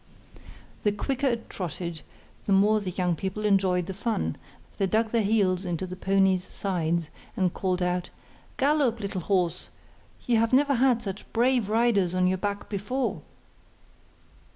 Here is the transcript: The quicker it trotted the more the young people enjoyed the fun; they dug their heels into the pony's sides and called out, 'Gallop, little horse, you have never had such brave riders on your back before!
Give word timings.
The 0.81 0.91
quicker 0.91 1.27
it 1.27 1.47
trotted 1.47 2.01
the 2.47 2.51
more 2.51 2.79
the 2.79 2.89
young 2.89 3.15
people 3.15 3.45
enjoyed 3.45 3.85
the 3.85 3.93
fun; 3.93 4.35
they 4.79 4.87
dug 4.87 5.11
their 5.11 5.21
heels 5.21 5.63
into 5.63 5.85
the 5.85 5.95
pony's 5.95 6.43
sides 6.43 7.11
and 7.37 7.53
called 7.53 7.83
out, 7.83 8.09
'Gallop, 8.57 8.99
little 8.99 9.21
horse, 9.21 9.69
you 10.25 10.37
have 10.37 10.53
never 10.53 10.73
had 10.73 11.03
such 11.03 11.31
brave 11.33 11.69
riders 11.69 12.15
on 12.15 12.25
your 12.25 12.39
back 12.39 12.67
before! 12.67 13.21